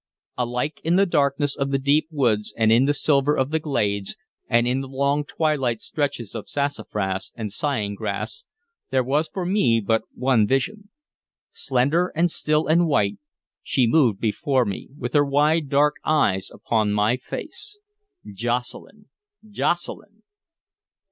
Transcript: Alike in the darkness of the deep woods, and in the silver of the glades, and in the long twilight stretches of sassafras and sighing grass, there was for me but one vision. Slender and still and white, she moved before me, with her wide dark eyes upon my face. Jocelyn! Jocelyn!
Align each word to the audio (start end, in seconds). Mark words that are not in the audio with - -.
Alike 0.35 0.81
in 0.83 0.95
the 0.95 1.05
darkness 1.05 1.55
of 1.55 1.69
the 1.69 1.77
deep 1.77 2.07
woods, 2.09 2.55
and 2.57 2.71
in 2.71 2.85
the 2.85 2.93
silver 2.95 3.37
of 3.37 3.51
the 3.51 3.59
glades, 3.59 4.15
and 4.49 4.67
in 4.67 4.81
the 4.81 4.87
long 4.87 5.23
twilight 5.23 5.79
stretches 5.79 6.33
of 6.33 6.49
sassafras 6.49 7.31
and 7.35 7.51
sighing 7.51 7.93
grass, 7.93 8.45
there 8.89 9.03
was 9.03 9.29
for 9.31 9.45
me 9.45 9.79
but 9.79 10.01
one 10.15 10.47
vision. 10.47 10.89
Slender 11.51 12.11
and 12.15 12.31
still 12.31 12.65
and 12.65 12.87
white, 12.87 13.19
she 13.61 13.85
moved 13.85 14.19
before 14.19 14.65
me, 14.65 14.89
with 14.97 15.13
her 15.13 15.23
wide 15.23 15.69
dark 15.69 15.97
eyes 16.03 16.49
upon 16.51 16.93
my 16.93 17.15
face. 17.15 17.77
Jocelyn! 18.25 19.05
Jocelyn! 19.51 20.23